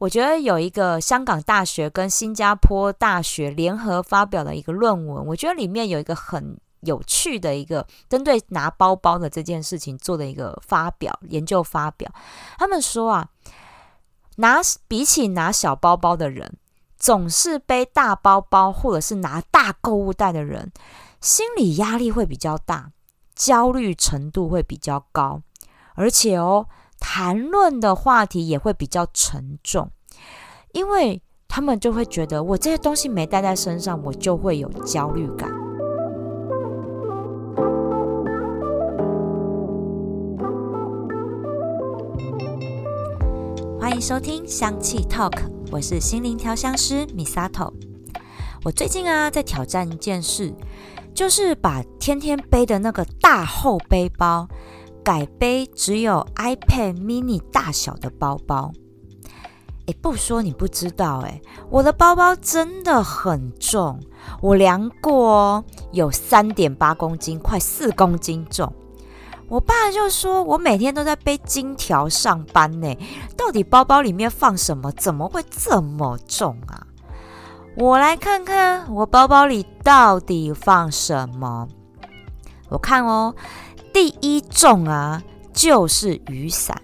[0.00, 12.10] 我觉得有一个香港大学跟新加坡大学联合发表的一个论文，我觉得里面有一个很有趣的一个针对拿包包的这件事情做的一个发表研究发表。
[12.56, 13.28] 他们说啊，
[14.36, 16.56] 拿比起拿小包包的人，
[16.96, 20.72] 总是背大包包或者是拿大购物袋的人，
[21.20, 22.90] 心理压力会比较大，
[23.34, 25.42] 焦虑程度会比较高，
[25.94, 26.66] 而且哦。
[27.00, 29.90] 谈论的话题也会比较沉重，
[30.72, 35.50] 因为他们就会觉得我这些东西没带在身上，我就会有焦虑感。
[43.80, 45.32] 欢迎收听香气 Talk，
[45.72, 47.72] 我是心灵调香师 Misato。
[48.62, 50.54] 我最近啊在挑战一件事，
[51.12, 54.46] 就是把天天背的那个大厚背包。
[55.02, 58.72] 改背只有 iPad mini 大小的包包，
[59.86, 63.98] 诶，不说你不知道，诶，我的包包真的很重，
[64.40, 68.72] 我量过哦，有三点八公斤，快四公斤重。
[69.48, 72.96] 我爸就说我每天都在背金条上班呢，
[73.36, 76.86] 到底包包里面放什么，怎么会这么重啊？
[77.76, 81.66] 我来看看我包包里到底放什么，
[82.68, 83.34] 我看哦。
[83.92, 86.80] 第一重啊，就是雨伞。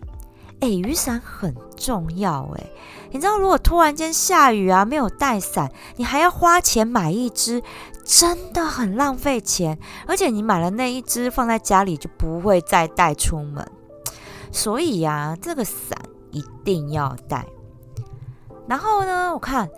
[0.61, 2.67] 哎，雨伞很重要哎。
[3.11, 7.62] 你知道，如果突然间下雨啊，没有带伞，你还要花钱买一支，
[8.05, 9.79] 真的很浪费钱。
[10.07, 13.67] 而且你买了那一只，放在家里就不会再带出门。
[14.51, 15.99] 所以呀，这个伞
[16.31, 17.47] 一定要带。
[18.67, 19.71] 然后呢，我看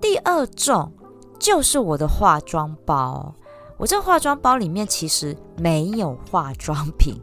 [0.00, 0.92] 第二重
[1.38, 3.34] 就是我的化妆包。
[3.76, 7.20] 我这化妆包里面其实没有化妆品，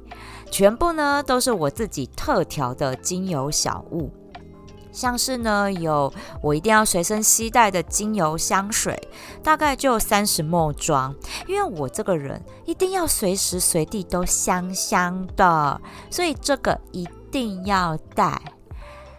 [0.52, 4.12] 全部呢都是我自己特调的精油小物，
[4.92, 6.14] 像是呢有
[6.44, 9.02] 我一定要随身携带的精油香水，
[9.42, 11.16] 大概就三十墨装，
[11.48, 18.40] 因为我这个人一定要随时随地都香香的，所以这个一定要带。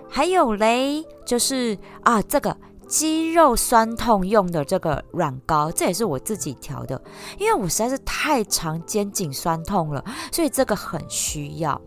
[0.08, 2.54] 还有嘞，就是啊这个。
[2.92, 7.02] 肌肉酸痛用的这个软膏，这也是我自己调的，
[7.38, 11.80] 因为我实在是太常肩颈酸痛了，所以这个很需要。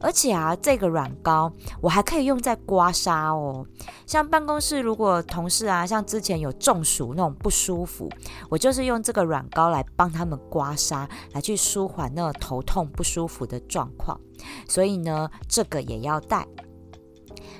[0.00, 3.64] 而且啊，这个软膏我还可以用在刮痧哦。
[4.04, 8.10] 像办公室如果同事啊，像之前有中暑那种不舒服，
[8.48, 14.20] 我就是用这个软膏来帮他们刮痧，来去舒缓那个头痛不舒服的状况。
[14.68, 16.44] 所以呢，这个也要带。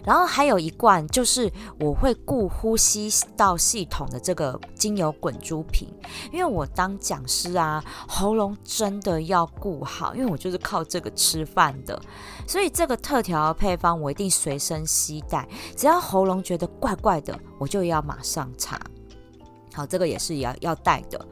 [0.04, 5.88] 然后还有一罐，就是我会顾呼吸道系统的这个精油滚珠瓶，
[6.32, 12.00] 因为我当讲师啊，喉咙真的要顾好，因为我就是靠这个吃饭的，
[12.46, 18.80] 所以这个特调配方我一定随身携带，只要喉咙觉得怪怪的，我就要马上擦。
[19.74, 21.24] 好，这个也是要要带的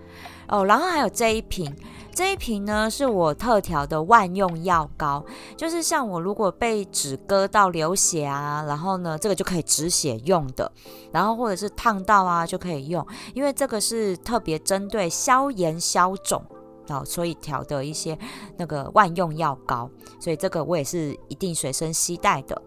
[0.49, 0.65] 哦。
[0.65, 1.75] 然后还有这一瓶。
[2.15, 5.23] 这一瓶呢是我特调的万用药膏，
[5.55, 10.73] 就是像我如果被纸割到流血啊，然后呢这个就可以止血用的，
[11.12, 16.43] 然后或者是烫到啊就可以用，因为这个是特别针对消炎消肿
[16.89, 18.19] 哦，所以调的一些
[18.56, 22.62] 那个万用药膏，所以这个我也是一定随身携带的。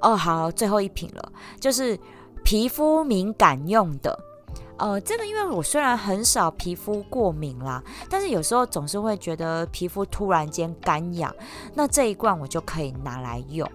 [0.00, 1.98] 哦，好，最后一瓶了，就是
[2.44, 4.16] 皮肤敏感用的。
[4.78, 11.34] 呃，这个因为我虽然很少皮肤过敏啦，但是有时候总是会觉得皮肤突然间干痒，
[11.74, 13.66] 那这一罐我就可以拿来用。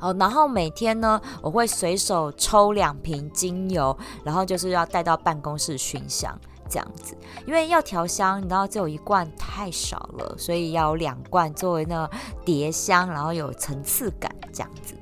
[0.00, 3.94] 哦，然后每天呢，我会随手抽两瓶精油，
[4.24, 6.34] 然后就是要带到办公室熏香
[6.70, 7.14] 这样子，
[7.46, 12.08] 因为要调香，你知道只有一罐太少了，所以要有两罐作为那
[12.42, 14.94] 叠香，然后有层次感这样子。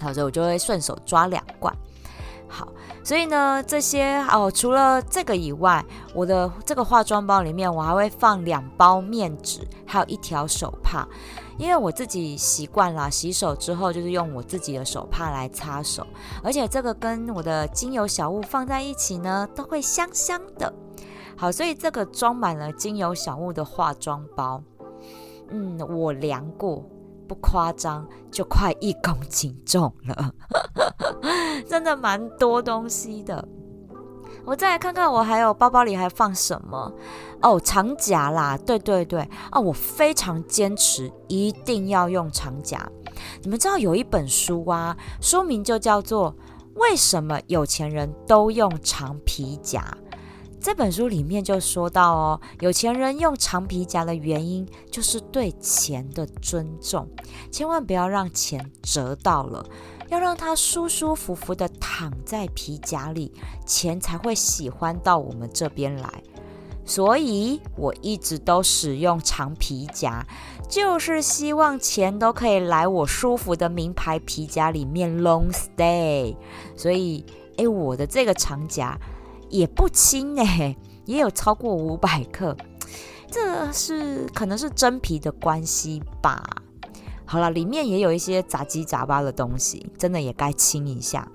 [0.00, 1.76] 好，所以我就会顺手抓两罐。
[3.04, 5.84] 所以呢，这些哦，除了这个以外，
[6.14, 11.06] 我的这个化妆包里面，我还会放两包面纸，还有一条手帕，
[11.58, 16.06] 因为我自己习惯了洗手之后就是用我自己的手帕来擦手，
[16.42, 20.72] 而且这个跟我的精油小物放在一起呢，都会香香的。
[21.36, 24.62] 好，所以这个装满了精油小物的化妆包，
[25.50, 26.82] 嗯，我量过。
[27.34, 30.32] 夸张，就快一公斤重了，
[31.68, 33.46] 真的蛮多东西的。
[34.46, 36.92] 我再来看看，我还有包包里还放什么？
[37.40, 42.86] 哦，长夹啦，对对对，哦，我非常坚持一定要用长夹。
[43.42, 46.30] 你们知道有一本书啊，书名就叫做
[46.74, 49.80] 《为什么有钱人都用长皮夹》。
[50.64, 57.06] 这本书里面就说到哦，有钱人用长皮夹的原因就是对钱的尊重，
[57.50, 59.62] 千万不要让钱折到了，
[60.08, 63.30] 要让它舒舒服服的躺在皮夹里，
[63.66, 66.10] 钱才会喜欢到我们这边来。
[66.86, 70.26] 所以我一直都使用长皮夹，
[70.66, 76.34] 就是希望钱都可以来我舒服的名牌皮夹里面 long stay。
[76.74, 77.22] 所以，
[77.58, 78.98] 诶，我的这个长夹
[79.54, 82.56] 也不轻诶， 也有超过五百克。
[83.30, 86.42] 这是可能是真皮的关系吧。
[87.24, 91.30] 好了，里面也有一些杂七杂八的东西，真的也该清一下。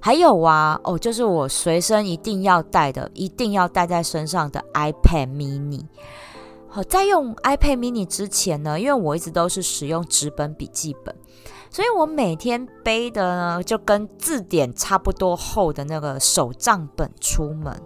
[0.00, 5.84] 还有啊，哦，就是我随身一定要带的，一定要带在身上的 iPad mini。
[6.68, 11.14] 好，在用 iPad mini 之前呢，因为我一直都是使用纸本笔记本，
[11.74, 17.76] 所以我每天背的呢，就跟字典差不多厚的那个手账本出门。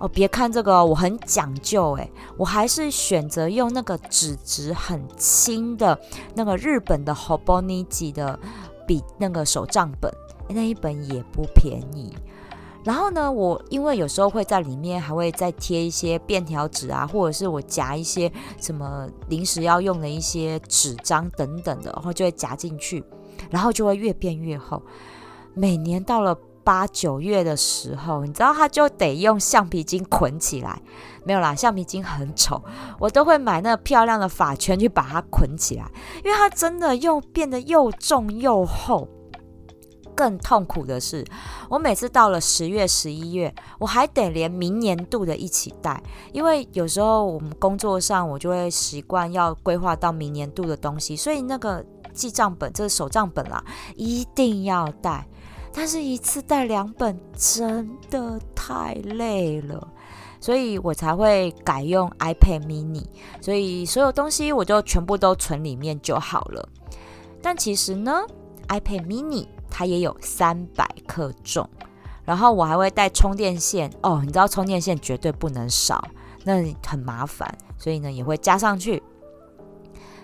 [0.00, 5.96] 哦，别看这个，我很讲究诶，我还是选择用那个纸质很轻的
[6.34, 8.36] 那个日本的 Hobonichi 的
[8.88, 10.12] 笔那个手账本。
[10.48, 12.12] 那一本也不便宜，
[12.84, 18.30] 然后呢，我因为有时候会在里面还会再贴一些便条纸啊，或者是我夹一些
[18.60, 23.04] 什么临时要用的一些纸张等等的，然后就会夹进去，
[23.50, 24.82] 然后就会越变越厚。
[25.54, 30.80] 每年到了八九月的时候，你知道它就得用橡皮筋捆起来，
[31.24, 32.62] 没有啦，橡皮筋很丑，
[32.98, 35.88] 我都会买那个漂亮的发圈去把它捆起来，
[36.24, 39.08] 因为它真的又变得又重又厚。
[40.14, 41.24] 更痛苦的是，
[41.68, 53.64] 我每次到了十月、十一月，我还得连明年度的一起带，因为有时候我们工作上，我就会习惯要规划到明年度的东西，所以那个记账本，这是手账本啦，
[53.96, 55.26] 一定要带。
[55.74, 59.88] 但是，一次带两本真的太累了，
[60.38, 63.04] 所以我才会改用 iPad mini，
[63.40, 66.68] 所以所有东西我就全部都存里面就好了。
[67.40, 68.20] 但其实呢
[68.68, 69.46] ，iPad mini。
[69.74, 71.66] 它也有三百克重，
[72.26, 76.06] 然后我还会带充电线哦，你知道充电线绝对不能少，
[76.44, 79.02] 那很麻烦，所以呢也会加上去。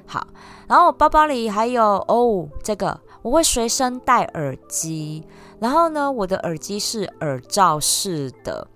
[0.06, 0.26] 好，
[0.68, 5.26] 然后我包包里还有哦，这个我会随身带耳机，
[5.58, 8.68] 然后呢我的耳机是耳罩式的，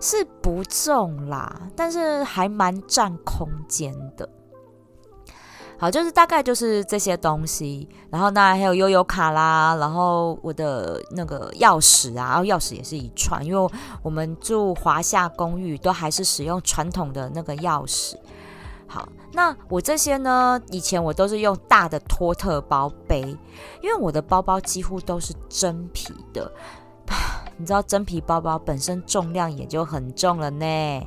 [0.00, 4.28] 是不重啦，但是还蛮占空间的。
[5.80, 13.70] 好，就是大概就是这些东西，然后那还有悠悠卡啦，然后我的那个钥匙啊，然后钥匙也是一串，因为
[14.02, 18.14] 我们住华夏公寓，都还是使用传统的那个钥匙。
[18.86, 23.22] 好，那我这些呢，以前我都是用大的托特包背，
[23.82, 26.52] 因为我的包包几乎都是真皮的，
[27.56, 31.06] 你知道真皮包包本身重量也就很重了呢。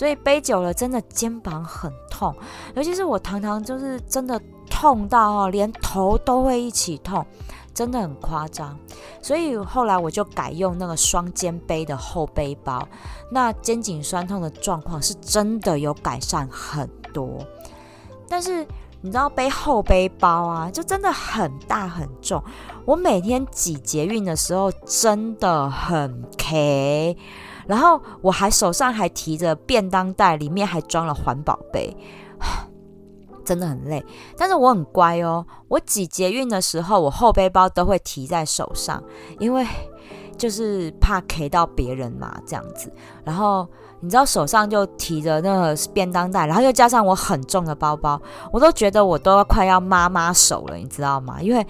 [0.00, 2.34] 所以背久了，真的肩膀很痛，
[2.74, 7.22] 尤其是我常常就是真的痛到哦，连头都会一起痛，
[7.74, 8.74] 真的很夸张。
[9.20, 12.88] 所以后来我就改用那个双肩背的后背包，
[13.30, 17.36] 那肩颈酸痛的状况是真的有改善很多。
[18.26, 18.66] 但是
[19.02, 22.42] 你知道背后背包啊，就真的很大很重，
[22.86, 27.18] 我每天挤捷运的时候真的很 K。
[27.70, 31.96] 然后我还手上还提着便当袋，里面还装了环保杯，
[33.46, 34.04] 真的很累。
[34.36, 39.00] 但是我很乖哦，我挤捷运的时候，我后背包都会提在手上，
[39.38, 39.64] 因为
[40.36, 42.92] 就是怕 K 到别人嘛，这样子。
[43.22, 43.68] 然后
[44.00, 48.20] 你知道手上就提着那个便当袋，然后又加上我很重的包包，
[48.52, 51.40] 我都觉得我都要快要妈妈手了，你知道吗？
[51.40, 51.64] 因为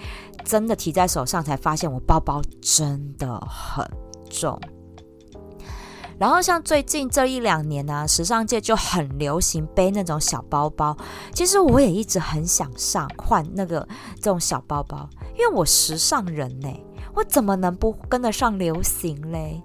[0.46, 3.86] 真的提在手上，才发现我包包真的很
[4.30, 4.58] 重。
[6.20, 10.94] 然后像最近这一两年呢，时尚界就很流行背那种小包包。
[11.32, 16.68] 其实我也一直很想上换那个这种小包包，因为我时尚人呢，
[17.14, 19.62] 我怎么能不跟得上流行嘞？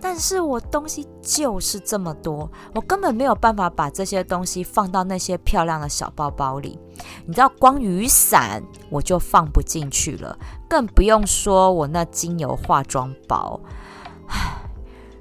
[0.00, 6.78] 但是我东西就是这么多，我根本没有办法把这些东西放到那些漂亮的小包包里。
[7.26, 10.38] 你知道，光雨伞我就放不进去了，
[10.68, 13.60] 更不用说我那精油化妆包。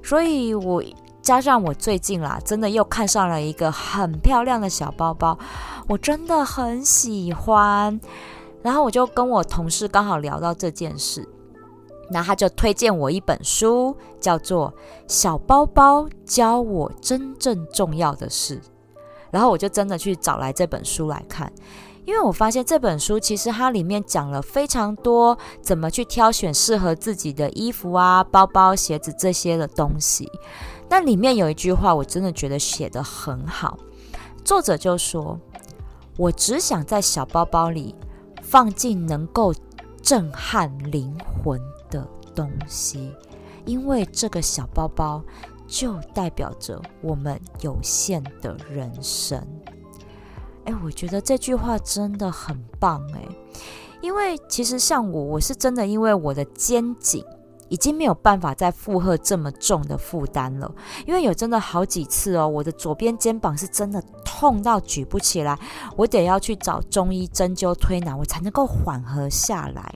[0.08, 0.82] 所以，我
[1.22, 5.38] 加上我最近啦，真的又看上了一个很漂亮的小包包，
[5.90, 8.00] 我真的很喜欢。
[8.62, 11.28] 然后我就跟我同事刚好聊到这件事，
[12.10, 14.74] 那他就推荐我一本书，叫做
[15.14, 18.58] 《小包包教我真正重要的事》。
[19.30, 21.52] 然后我就真的去找来这本书来看。
[22.08, 30.32] 因为我发现这本书其实它里面讲了非常多怎么去挑选适合自己的衣服啊、包包、鞋子这些的东西。
[30.90, 33.78] 那里面有一句话，我真的觉得写得很好。
[34.46, 35.38] 作者就说
[36.16, 37.94] ：“我只想在小包包里
[38.42, 39.54] 放进能够
[40.02, 41.60] 震撼灵魂
[41.92, 43.12] 的东西，
[43.66, 45.22] 因为这个小包包
[45.68, 49.46] 就代表着我们有限的人生。
[50.68, 53.22] 哎，我觉得这句话真的很棒哎，
[54.02, 57.26] 因为其实像我，我是真的因为我的肩颈。
[57.70, 60.74] 已经没有办法再负荷这么重的负担了，
[61.06, 65.60] 因为有真的好几次哦，我的左边肩膀是真的痛到举不起来，
[65.98, 69.94] 我得要去找中医针灸推拿，我才能够缓和下来。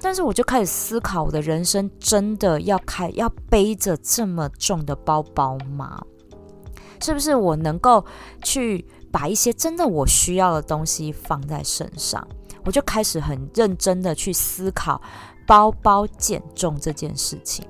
[0.00, 6.00] 但是我就开始思考，我的人生真的要开要背着这么重的包包吗？
[7.00, 8.04] 是不是我能够
[8.44, 12.26] 去把一些真的我需要的东西放在身上？
[12.64, 15.00] 我就开始很认真的去思考。
[15.46, 17.66] 包包减重这件事情，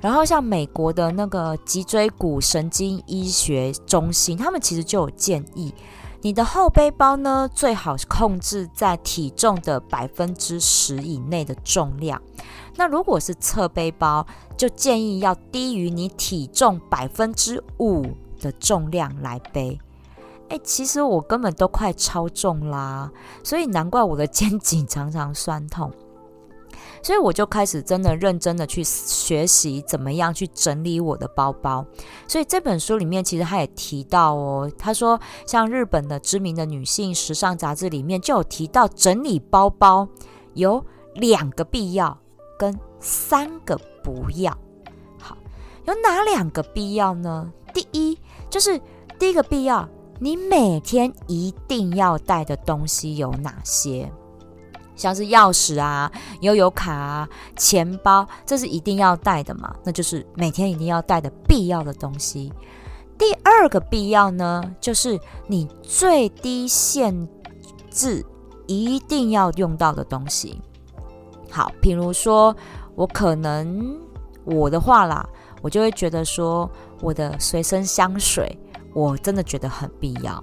[0.00, 5.74] 然后像美国的那个脊椎骨神经医学中心，他们其实就有建议，
[6.22, 12.22] 你的后背包呢最好控制在体重的百分之十以内的重量。
[12.76, 14.24] 那如果是侧背包，
[14.56, 18.06] 就建议要低于你体重百分之五
[18.40, 19.76] 的重量来背。
[20.48, 23.10] 哎，其实我根本都快超重啦，
[23.42, 25.92] 所以难怪我的肩颈常常酸痛。
[27.02, 31.84] 所以我就开始真的认真的去学习怎么样去整理我的包包。
[32.26, 40.08] 所以这本书里面其实他也提到哦，他说像日本的知名的女性时尚杂志里面就有提到整理包包
[40.54, 40.84] 有
[41.14, 42.18] 两个必要
[42.58, 44.56] 跟三个不要。
[45.20, 45.36] 好，
[45.84, 47.52] 有哪两个必要呢？
[47.72, 48.18] 第一
[48.50, 48.80] 就是
[49.18, 49.88] 第一个必要，
[50.18, 54.10] 你每天一定要带的东西有哪些？
[54.94, 59.74] 像是钥匙啊、悠游卡啊、钱包，这是一定要带的嘛？
[59.84, 62.50] 那就是每天一定要带的必要的东西。
[63.18, 67.28] 第二个必要呢，就是你最低限
[67.90, 68.24] 制
[68.66, 70.60] 一定要用到的东西。
[71.50, 72.56] 好，比如说
[72.94, 73.98] 我可能
[74.44, 75.28] 我的话啦，
[75.60, 76.70] 我就会觉得说
[77.02, 78.58] 我的随身香水，
[78.96, 80.42] 我真的觉得很必要。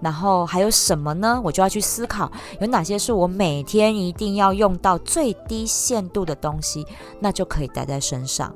[0.00, 1.40] 然后还有什么呢？
[1.44, 2.30] 我就要去思考
[2.60, 6.84] 有哪些是我每天一定要用到最低限度的东西，
[7.20, 8.52] 那就可以带在身上。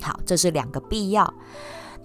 [0.00, 1.34] 好，这是两个必要。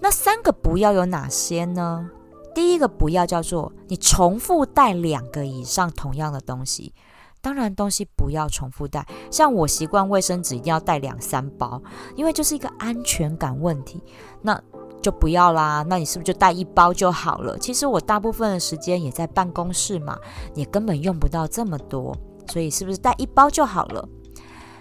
[0.00, 2.10] 那三个不要有哪些呢？
[2.52, 6.92] 第一个不要叫做你重复带两个以上同样的东西。
[7.40, 9.06] 当然，东西不要重复带。
[9.30, 11.80] 像我习惯卫生纸一定要带两三包，
[12.16, 14.02] 因为就是一个安全感问题。
[14.42, 14.60] 那
[15.06, 17.56] 就不要啦，那你是不是就带一包就好了？
[17.58, 20.18] 其实我大部分的时间也在办公室嘛，
[20.56, 22.12] 也根本用不到这么多，
[22.48, 24.08] 所以是不是带一包就好了？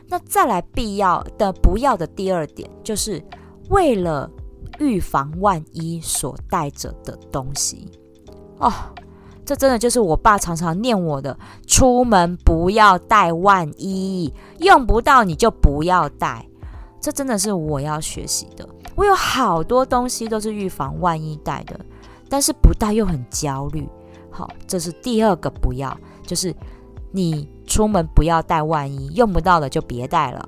[0.08, 3.24] 那再来必要的不要的第二点，就是
[3.70, 4.27] 为了
[4.79, 7.88] 预防万一所带着的东西
[8.58, 8.74] 哦，
[9.46, 16.48] 这真的就是我爸常常念我的：出门不要带万一，用不到你就不要带。
[17.00, 18.67] 这真的是我要学习的。
[18.96, 21.80] 我有好多东西都是预防万一带的，
[22.30, 23.88] 但是不带又很焦虑。
[24.32, 26.56] 好，这是第二个不要，就是
[27.12, 30.46] 你出门不要带万一，用不到的就别带了。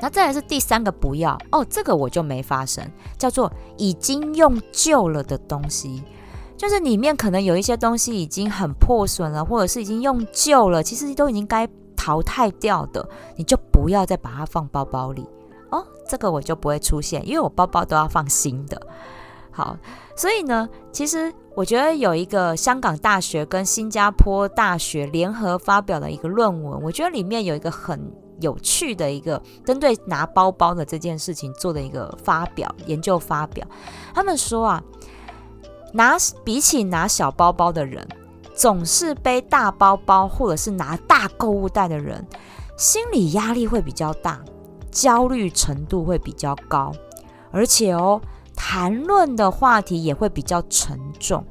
[0.00, 6.04] 那再来是第三个不要哦，这个我就没发生，叫做已经用旧了的东西，
[6.56, 15.26] 就是里面可能有一些东西已经很破损了，或者是已经用旧了，其实都已经该淘汰掉的，你就不要再把它放包包里。
[16.08, 18.80] 这个我就不会出现，因为我包包都要放新的。
[19.50, 19.76] 好，
[20.16, 33.66] 所以呢，其实我觉得有一个香港大学跟新加坡大学联合发表的一个论文，我觉得里面有一个很有趣的一个针对拿包包的这件事情做的一个发表研究发表。
[34.14, 34.82] 他们说啊，
[35.92, 38.06] 拿比起拿小包包的人，
[38.54, 42.24] 总是背大包包或者是拿大购物袋的人，
[42.76, 44.40] 心理压力会比较大。
[45.00, 46.92] 焦虑程度会比较高，
[47.52, 48.20] 而且哦，
[48.56, 51.44] 谈论的话题也会比较沉重，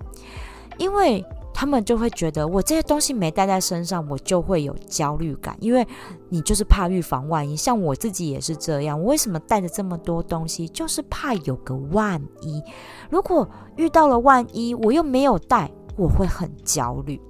[0.78, 1.24] 因为
[1.54, 5.88] 他们就会觉得我这些东西没带在身上，我就会有焦虑感，因为
[6.28, 7.56] 你就是怕预防万一。
[7.56, 12.62] 像我自己也是这样，我为什么带着这么多东西，就是怕有个万一。
[13.10, 17.22] 如果遇到了万一，我又没有带，我会很焦虑。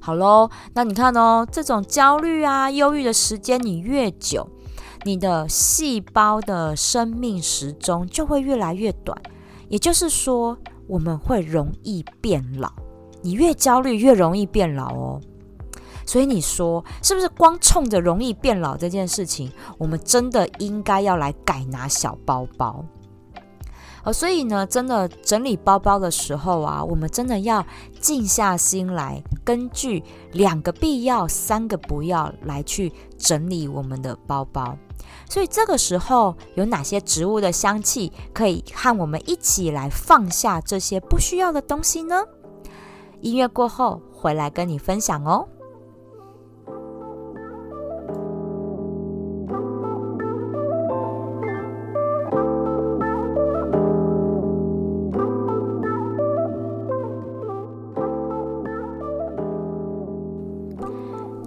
[0.00, 4.48] 好喽，那你看哦，这种焦虑啊、忧郁的时间你越久。
[5.04, 9.16] 你的细胞的生命时钟就会越来越短，
[9.68, 12.72] 也就是说，我们会容易变老。
[13.22, 15.20] 你越焦虑，越容易变老哦。
[16.06, 22.84] 所以你说，是不是光冲着容易变老这件事情，我们真的应该要来改拿小包包？
[24.04, 27.66] 哦，所以呢，真的整理包包的时候啊，我们真的要
[28.00, 30.02] 静下心来，根据
[30.32, 34.78] 两个必要、三个不要来去整理我们的包包。
[35.30, 42.24] 所以这个时候有哪些植物的香气可以和我们一起来放下这些不需要的东西呢？
[43.20, 45.46] 音乐过后回来跟你分享哦。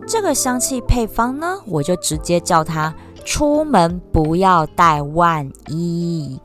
[0.08, 2.94] 这个香气配方呢，我就直接叫它
[3.24, 6.40] “出门不要带万一”。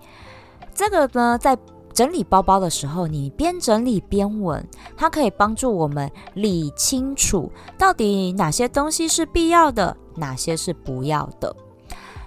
[0.75, 1.59] 这个呢，在
[1.93, 11.57] 整理包包的时候，你边整理边闻，它可以帮助我们理清楚到底哪些东西是必要的，哪些是不要的。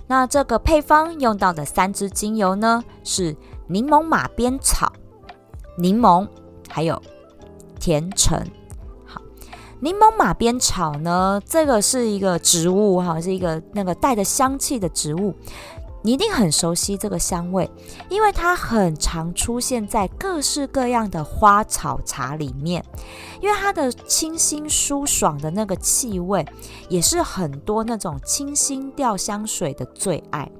[0.07, 3.35] 那这个配方用到的三支精油呢，是
[3.67, 4.91] 柠檬马鞭草、
[5.77, 6.27] 柠檬，
[6.67, 6.99] 还有
[7.79, 8.43] 甜橙。
[9.81, 11.41] 柠檬马鞭草呢？
[11.45, 15.33] 这个是一个植物哈，是一个那个带着香气的植物，
[16.01, 17.71] 你一定很熟悉这个香味，
[18.09, 22.83] 因为它很常出现在各式各样的花草茶里面，
[23.39, 26.45] 因为它的清新舒爽的那个气味，
[26.89, 30.51] 也是很多那种清新调香水的最爱。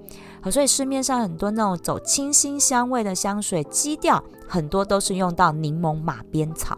[0.49, 6.77] 所以市面上很多那种走清新香味的香水基调，很多都是用到柠檬马鞭草。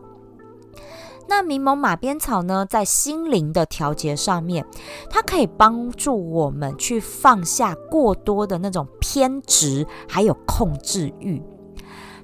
[1.32, 4.66] 那柠檬马鞭草呢，在心灵的调节上面，
[5.10, 11.42] 它可以帮助我们去放下过多的那种偏执，还有控制欲，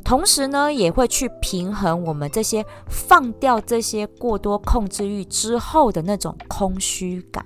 [0.03, 7.45] 同时呢，也会去平衡我们这些放掉这些过多控制欲之后的那种空虚感。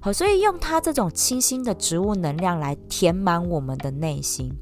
[0.00, 4.52] 好，所以用它这种清新的植物能量来填满我们的内心。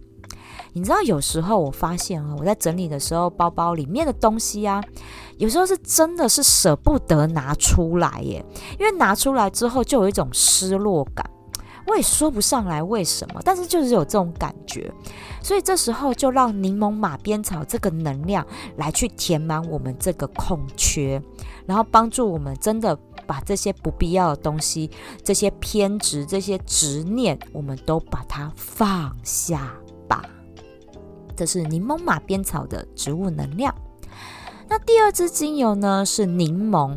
[0.73, 4.81] 你知道，有时候我发现啊，我在整理的时候，包包里面的东西啊，
[5.41, 8.45] 有时候是真的是舍不得拿出来耶，
[8.79, 11.25] 因为拿出来之后就有一种失落感，
[11.87, 14.93] 我也说不上来为什么，但是就是有这种感觉，
[15.43, 21.21] 所以这时候就让柠檬马鞭草这个能量来去填满我们这个空缺，
[21.65, 22.95] 然后帮助我们真的
[23.27, 24.91] 把这些不必要的东西、
[25.25, 29.73] 这些偏执、这些执念，我们都把它放下
[30.07, 30.23] 吧。
[31.35, 33.75] 这是柠檬马鞭草的植物能量。
[34.71, 36.97] 那第二支精油呢是柠檬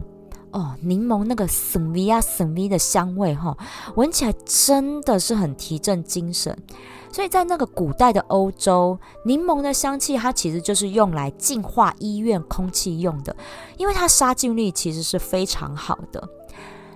[0.51, 3.57] 哦，柠檬那个森威啊森威的香味哈，
[3.95, 6.55] 闻起来真的是很提振精神。
[7.11, 13.35] 所以在那个古代的欧洲，柠檬的香气它其实就是用来净化医院空气用的，
[13.77, 16.29] 因为它杀菌率其实是非常好的。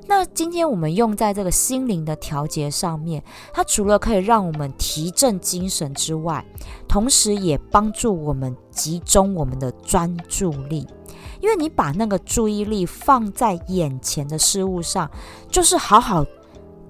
[0.09, 3.21] 那今天我们用在这个心灵的调节上面，
[3.53, 6.45] 它除了可以让我们提振精神之外，
[6.87, 10.87] 同时也帮助我们集中我们的专注力。
[11.41, 15.11] 因为你把那个注意力放在眼前的事物上，
[15.51, 16.25] 就是好好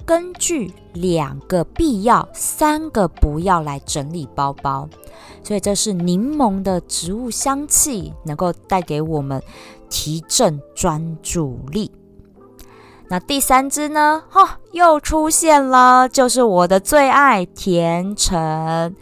[0.05, 4.87] 根据两个必要、三个不要来整理包包。
[5.43, 9.41] 所以这是柠檬的植物香气，能够带给我们
[9.89, 11.91] 提振专注力。
[13.09, 14.23] 那第三只呢？
[14.29, 18.93] 哈，又出现了，就是我的最爱甜橙。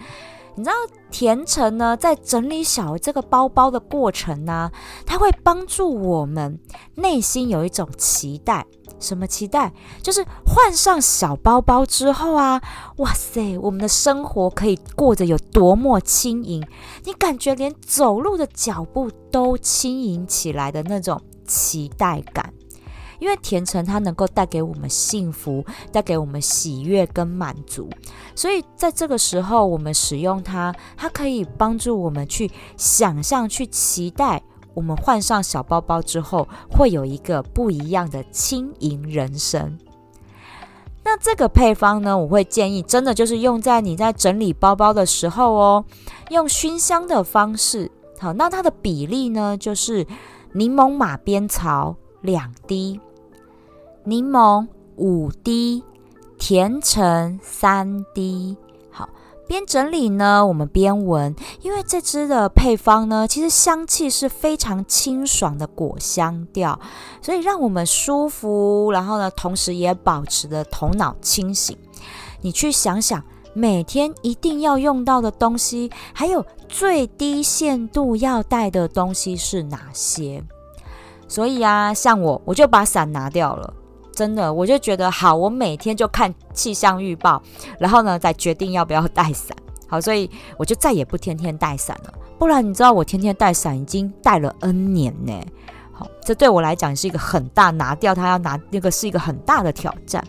[0.55, 0.75] 你知道
[1.09, 4.71] 甜橙呢，在整理小这个包包的过程呢，
[5.05, 6.59] 它会帮助我们
[6.95, 8.65] 内心有一种期待。
[8.97, 9.73] 什么期待？
[10.01, 12.61] 就是换上小包包之后啊，
[12.97, 16.65] 哇塞，我们的生活可以过得有多么轻盈？
[17.03, 22.53] 你感觉连走路的脚步都轻盈起来的那种期待感。
[23.19, 27.89] 因为甜橙它能够带给我们幸福，带给我们喜悦跟满足，
[28.36, 39.78] 所以在这个时候我们使用它，它可以帮助我们去想象、去期待，我们换上小包包之后会有一个不一样的轻盈人生。
[41.04, 45.86] 那这个配方呢，我会建议真的就是用在你在整理包包的时候哦，
[46.30, 47.89] 用熏香的方式。
[48.19, 50.06] 好，那它的比例呢，就是
[50.54, 51.95] 柠檬马鞭草。
[52.21, 52.99] 两滴
[54.07, 55.83] 柠檬，五滴
[56.37, 58.55] 甜橙，三滴。
[58.91, 59.09] 好，
[59.47, 66.79] 边整理呢，我们边闻，因为这支的配方呢，其实香气是非常清爽的果香调，
[67.19, 68.91] 所以让我们舒服。
[68.91, 71.75] 然后呢，同时也保持着头脑清醒。
[72.41, 73.23] 你去想想，
[73.55, 80.43] 每天一定要用到的东西，还有最低限度要带的东西是哪些？
[81.27, 83.73] 所以啊，像我，我就把伞拿掉了。
[84.15, 87.41] 真的，我就觉得好，我每天就看气象预报，
[87.78, 89.56] 然后呢，再决定要不要带伞。
[89.88, 92.13] 好，所以我就再也不天天带伞了。
[92.39, 95.34] 不然你知道我天天带伞已经带了 N 年呢。
[95.91, 100.25] 好，这对我来讲是一个很大，拿掉它要拿那个是一个很大的挑战。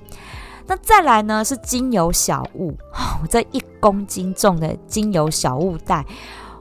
[0.67, 2.77] 那再来呢是精油小物，
[3.23, 6.05] 我这一公斤重的精油小物袋，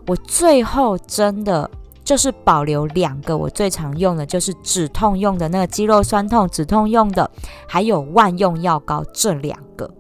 [0.07, 1.69] 我最后真的
[2.05, 7.29] 就是保留两个我最常用的，就是止痛用的那个肌肉酸痛止痛用的，
[7.67, 9.91] 还有万用药膏这两个。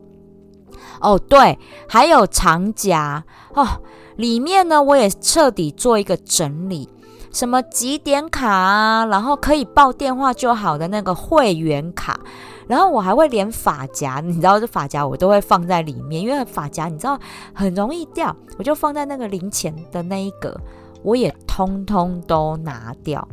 [1.01, 3.67] 哦，对，还有长夹哦，
[4.15, 6.87] 里面呢我也彻底做一个整理。
[7.31, 12.17] 什么几点卡啊，然后可以报电话就好的那个会员卡，
[12.65, 17.19] 然后我还会连发夹，你知道这发夹我都会放在里面，因为发夹你知道
[17.53, 20.57] 很容易掉，我就放在那个零钱的那一格，
[21.05, 23.25] 我也通通都拿掉，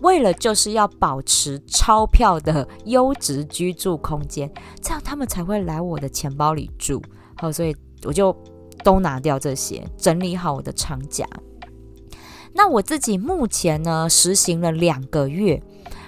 [0.00, 4.48] 为了就是要保持钞票的优质居住空间，
[4.80, 7.02] 这样他们才会来我的钱包里住。
[7.36, 8.34] 好，所以我就
[8.84, 11.26] 都拿掉这些，整理好我的长夹。
[12.54, 15.60] 那我自己目前呢，实行了两个月，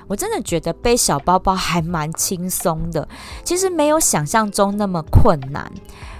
[0.06, 3.06] 我真的觉得背小包包还蛮轻松的，
[3.42, 5.70] 其实没有想象中那么困难，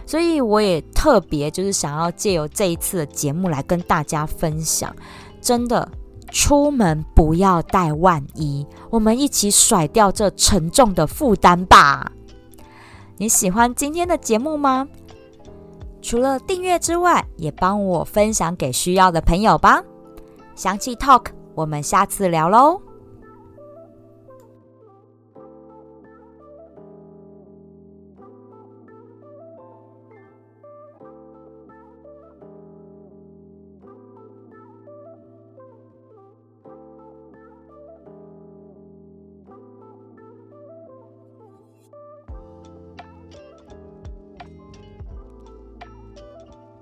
[0.09, 4.91] 所以我也特别就是想要借由这一次的节目来跟大家分享，
[5.39, 5.87] 真的
[6.31, 12.11] 出门不要带万一，我们一起甩掉这沉重的负担吧。
[13.19, 14.89] 你喜欢今天的节目吗？
[16.01, 19.83] 除了订阅之外，也帮我分享给需要的朋友吧。
[20.55, 22.88] 详细 Talk，我们下次聊喽。